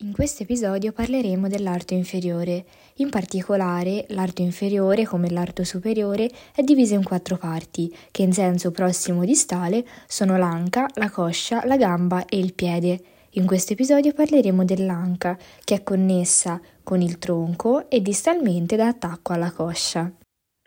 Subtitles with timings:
[0.00, 2.64] In questo episodio parleremo dell'arto inferiore.
[2.98, 8.70] In particolare, l'arto inferiore, come l'arto superiore, è diviso in quattro parti, che in senso
[8.70, 13.00] prossimo distale sono l'anca, la coscia, la gamba e il piede.
[13.30, 19.32] In questo episodio parleremo dell'anca, che è connessa con il tronco e distalmente da attacco
[19.32, 20.08] alla coscia.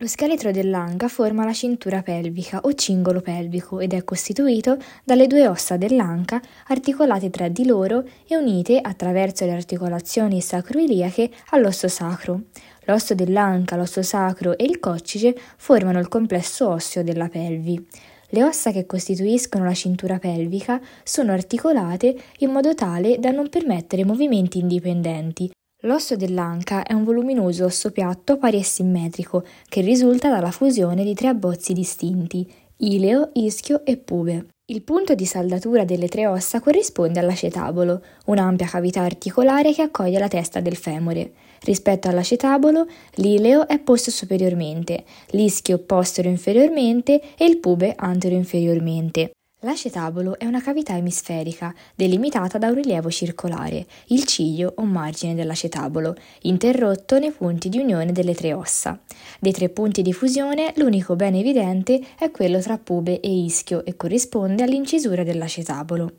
[0.02, 5.48] Lo scheletro dell'anca forma la cintura pelvica o cingolo pelvico ed è costituito dalle due
[5.48, 12.46] ossa dell'anca articolate tra di loro e unite attraverso le articolazioni sacroiliache all'osso sacro.
[12.86, 17.88] L'osso dell'anca, l'osso sacro e il coccige formano il complesso osseo della pelvi.
[18.30, 24.04] Le ossa che costituiscono la cintura pelvica sono articolate in modo tale da non permettere
[24.04, 25.52] movimenti indipendenti,
[25.86, 31.16] L'osso dell'anca è un voluminoso osso piatto pari e simmetrico che risulta dalla fusione di
[31.16, 34.46] tre abbozzi distinti, ileo, ischio e pube.
[34.66, 40.28] Il punto di saldatura delle tre ossa corrisponde all'acetabolo, un'ampia cavità articolare che accoglie la
[40.28, 41.34] testa del femore.
[41.62, 49.32] Rispetto all'acetabolo, l'ileo è posto superiormente, l'ischio postero inferiormente e il pube antero inferiormente.
[49.64, 56.16] L'acetabolo è una cavità emisferica delimitata da un rilievo circolare, il ciglio o margine dell'acetabolo,
[56.42, 59.00] interrotto nei punti di unione delle tre ossa.
[59.40, 63.96] Dei tre punti di fusione, l'unico ben evidente è quello tra pube e ischio e
[63.96, 66.12] corrisponde all'incisura dell'acetabolo.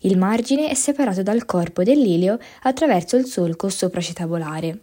[0.00, 4.78] Il margine è separato dal corpo dell'ilio attraverso il solco sopracetabulare.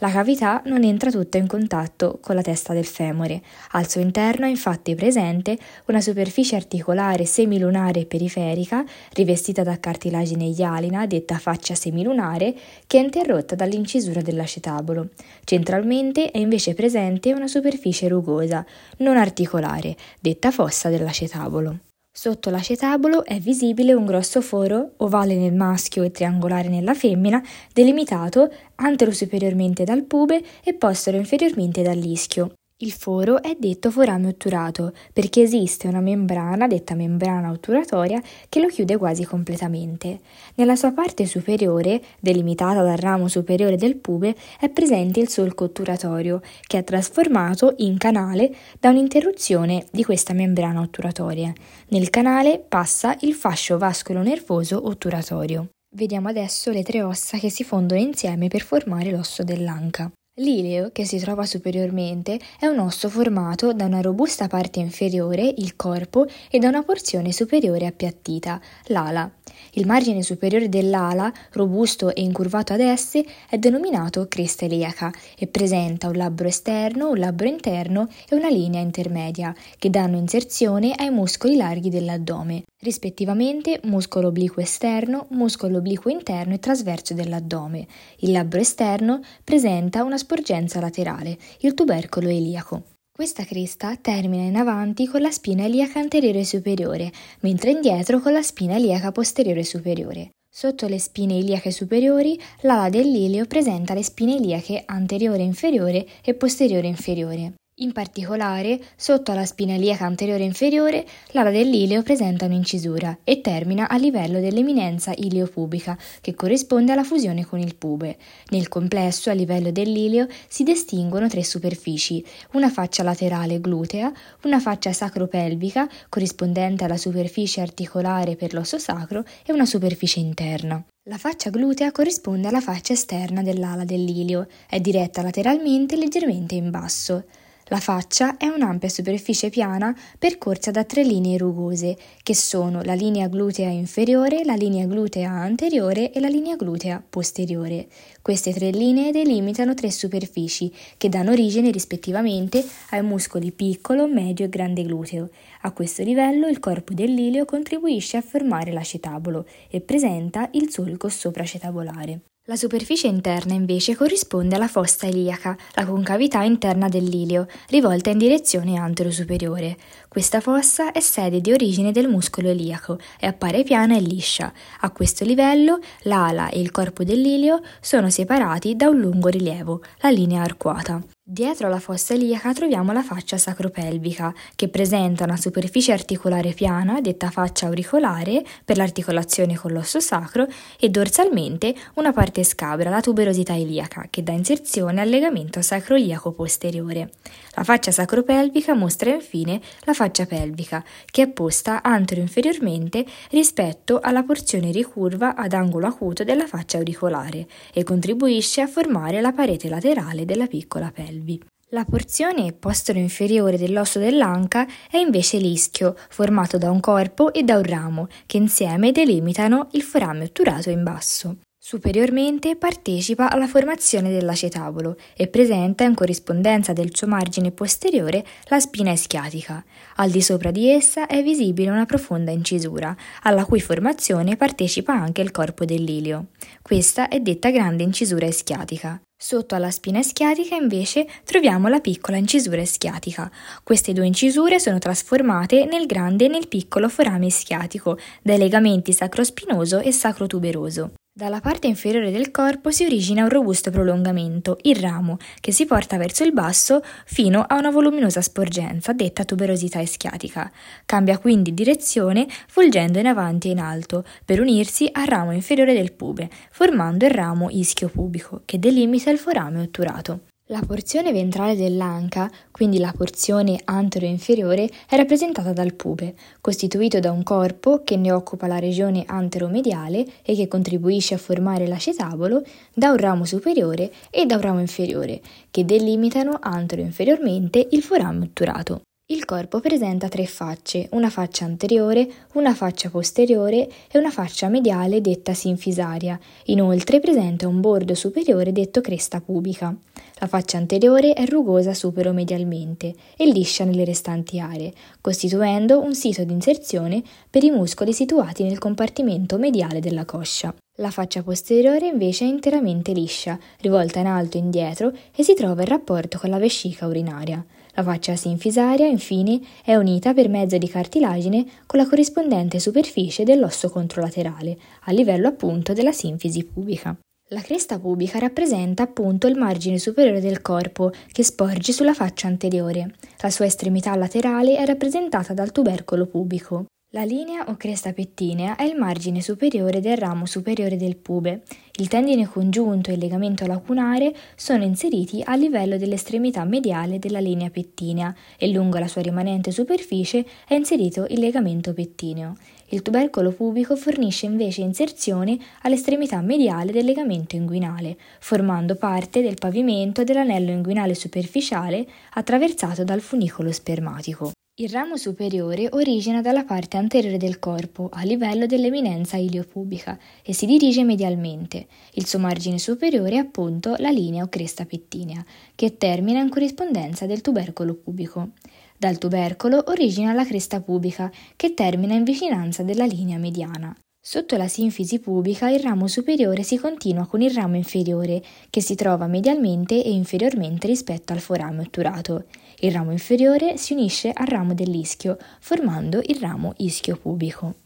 [0.00, 3.42] La cavità non entra tutta in contatto con la testa del femore.
[3.72, 11.06] Al suo interno è infatti presente una superficie articolare semilunare periferica, rivestita da cartilagine ialina,
[11.06, 12.54] detta faccia semilunare,
[12.86, 15.08] che è interrotta dall'incisura dell'acetabolo.
[15.42, 18.64] Centralmente è invece presente una superficie rugosa,
[18.98, 21.78] non articolare, detta fossa dell'acetabolo.
[22.20, 27.40] Sotto l'acetabolo è visibile un grosso foro, ovale nel maschio e triangolare nella femmina,
[27.72, 32.57] delimitato antero-superiormente dal pube e postero-inferiormente dall'ischio.
[32.80, 38.68] Il foro è detto forame otturato perché esiste una membrana, detta membrana otturatoria, che lo
[38.68, 40.20] chiude quasi completamente.
[40.54, 46.40] Nella sua parte superiore, delimitata dal ramo superiore del pube, è presente il solco otturatorio,
[46.68, 51.52] che è trasformato in canale da un'interruzione di questa membrana otturatoria.
[51.88, 55.66] Nel canale passa il fascio vascolo nervoso otturatorio.
[55.96, 60.08] Vediamo adesso le tre ossa che si fondono insieme per formare l'osso dell'anca.
[60.38, 65.74] L'ileo, che si trova superiormente, è un osso formato da una robusta parte inferiore, il
[65.74, 69.28] corpo, e da una porzione superiore appiattita, l'ala.
[69.72, 76.08] Il margine superiore dell'ala, robusto e incurvato ad esse, è denominato cresta iliaca e presenta
[76.08, 81.56] un labbro esterno, un labbro interno e una linea intermedia, che danno inserzione ai muscoli
[81.56, 87.86] larghi dell'addome, rispettivamente muscolo obliquo esterno, muscolo obliquo interno e trasverso dell'addome.
[88.18, 92.97] Il labbro esterno presenta una sporgenza laterale, il tubercolo iliaco.
[93.18, 98.42] Questa cresta termina in avanti con la spina iliaca anteriore superiore, mentre indietro con la
[98.42, 100.30] spina iliaca posteriore superiore.
[100.48, 106.86] Sotto le spine iliache superiori, l'ala dell'ilio presenta le spine iliache anteriore inferiore e posteriore
[106.86, 107.54] inferiore.
[107.80, 113.96] In particolare, sotto alla spina iliaca anteriore inferiore, l'ala dell'ileo presenta un'incisura e termina a
[113.96, 118.16] livello dell'eminenza iliopubica, che corrisponde alla fusione con il pube.
[118.48, 122.24] Nel complesso, a livello dell'ileo, si distinguono tre superfici,
[122.54, 124.12] una faccia laterale glutea,
[124.42, 130.84] una faccia sacropelvica, corrispondente alla superficie articolare per l'osso sacro, e una superficie interna.
[131.08, 136.70] La faccia glutea corrisponde alla faccia esterna dell'ala dell'ilio, è diretta lateralmente e leggermente in
[136.72, 137.24] basso.
[137.70, 143.28] La faccia è un'ampia superficie piana percorsa da tre linee rugose, che sono la linea
[143.28, 147.88] glutea inferiore, la linea glutea anteriore e la linea glutea posteriore.
[148.22, 154.48] Queste tre linee delimitano tre superfici, che danno origine rispettivamente ai muscoli piccolo, medio e
[154.48, 155.28] grande gluteo.
[155.62, 162.20] A questo livello il corpo dell'ilio contribuisce a formare l'acetabolo e presenta il solco sopracetabulare.
[162.48, 168.78] La superficie interna invece corrisponde alla fossa iliaca, la concavità interna dell'ilio, rivolta in direzione
[168.78, 169.76] antero-superiore.
[170.08, 174.50] Questa fossa è sede di origine del muscolo iliaco e appare piana e liscia.
[174.80, 180.08] A questo livello l'ala e il corpo dell'ilio sono separati da un lungo rilievo, la
[180.08, 181.04] linea arcuata.
[181.30, 187.28] Dietro alla fossa iliaca troviamo la faccia sacropelvica, che presenta una superficie articolare piana, detta
[187.28, 190.46] faccia auricolare, per l'articolazione con l'osso sacro,
[190.80, 197.10] e dorsalmente una parte scabra, la tuberosità iliaca, che dà inserzione al legamento sacroiliaco posteriore.
[197.56, 204.70] La faccia sacropelvica mostra infine la faccia pelvica, che è posta antero-inferiormente rispetto alla porzione
[204.70, 210.46] ricurva ad angolo acuto della faccia auricolare e contribuisce a formare la parete laterale della
[210.46, 211.40] piccola pelve pelvi.
[211.70, 217.64] La porzione postero-inferiore dell'osso dell'anca è invece l'ischio, formato da un corpo e da un
[217.64, 221.36] ramo, che insieme delimitano il forame otturato in basso.
[221.60, 228.92] Superiormente partecipa alla formazione dell'acetabolo e presenta in corrispondenza del suo margine posteriore la spina
[228.92, 229.62] ischiatica.
[229.96, 235.20] Al di sopra di essa è visibile una profonda incisura, alla cui formazione partecipa anche
[235.20, 236.28] il corpo dell'ilio.
[236.62, 238.98] Questa è detta grande incisura ischiatica.
[239.20, 243.28] Sotto alla spina ischiatica invece troviamo la piccola incisura ischiatica.
[243.64, 249.80] Queste due incisure sono trasformate nel grande e nel piccolo forame ischiatico dai legamenti sacrospinoso
[249.80, 250.92] e sacrotuberoso.
[251.18, 255.96] Dalla parte inferiore del corpo si origina un robusto prolungamento, il ramo, che si porta
[255.96, 260.48] verso il basso fino a una voluminosa sporgenza, detta tuberosità ischiatica.
[260.86, 265.92] Cambia quindi direzione, volgendo in avanti e in alto, per unirsi al ramo inferiore del
[265.92, 270.27] pube, formando il ramo ischio-pubico, che delimita il forame otturato.
[270.50, 277.22] La porzione ventrale dell'anca, quindi la porzione antero-inferiore, è rappresentata dal pube, costituito da un
[277.22, 282.42] corpo che ne occupa la regione anteromediale e che contribuisce a formare l'acetabolo,
[282.72, 288.87] da un ramo superiore e da un ramo inferiore, che delimitano antero-inferiormente il forame otturato.
[289.10, 295.00] Il corpo presenta tre facce, una faccia anteriore, una faccia posteriore e una faccia mediale
[295.00, 296.20] detta sinfisaria.
[296.46, 299.74] Inoltre presenta un bordo superiore detto cresta pubica.
[300.18, 306.34] La faccia anteriore è rugosa superomedialmente e liscia nelle restanti aree, costituendo un sito di
[306.34, 310.54] inserzione per i muscoli situati nel compartimento mediale della coscia.
[310.80, 315.62] La faccia posteriore invece è interamente liscia, rivolta in alto e indietro e si trova
[315.62, 317.42] in rapporto con la vescica urinaria.
[317.78, 323.70] La faccia sinfisaria, infine, è unita per mezzo di cartilagine con la corrispondente superficie dell'osso
[323.70, 326.98] controlaterale, a livello appunto della sinfisi pubica.
[327.28, 332.96] La cresta pubica rappresenta appunto il margine superiore del corpo che sporge sulla faccia anteriore.
[333.18, 336.64] La sua estremità laterale è rappresentata dal tubercolo pubico.
[336.92, 341.42] La linea o cresta pettinea è il margine superiore del ramo superiore del pube.
[341.74, 347.50] Il tendine congiunto e il legamento lacunare sono inseriti a livello dell'estremità mediale della linea
[347.50, 352.38] pettinea e lungo la sua rimanente superficie è inserito il legamento pettineo.
[352.70, 360.04] Il tubercolo pubico fornisce invece inserzione all'estremità mediale del legamento inguinale, formando parte del pavimento
[360.04, 364.32] dell'anello inguinale superficiale attraversato dal funicolo spermatico.
[364.60, 370.46] Il ramo superiore origina dalla parte anteriore del corpo, a livello dell'eminenza iliopubica, e si
[370.46, 371.68] dirige medialmente.
[371.92, 375.24] Il suo margine superiore è appunto la linea o cresta pettinea,
[375.54, 378.30] che termina in corrispondenza del tubercolo pubico.
[378.76, 383.72] Dal tubercolo origina la cresta pubica, che termina in vicinanza della linea mediana.
[384.00, 388.74] Sotto la sinfisi pubica il ramo superiore si continua con il ramo inferiore, che si
[388.74, 392.24] trova medialmente e inferiormente rispetto al forame otturato.
[392.60, 397.54] Il ramo inferiore si unisce al ramo dell'ischio, formando il ramo ischio pubico.